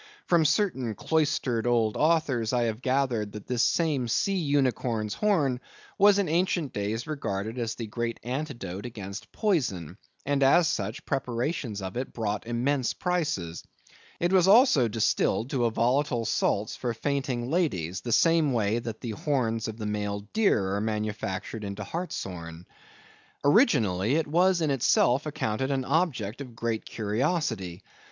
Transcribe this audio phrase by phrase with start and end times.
[0.25, 5.59] From certain cloistered old authors I have gathered that this same sea unicorn's horn
[5.99, 11.83] was in ancient days regarded as the great antidote against poison, and as such, preparations
[11.83, 13.63] of it brought immense prices.
[14.19, 19.01] It was also distilled to a volatile salts for fainting ladies, the same way that
[19.01, 22.65] the horns of the male deer are manufactured into hartshorn.
[23.43, 27.83] Originally it was in itself accounted an object of great curiosity.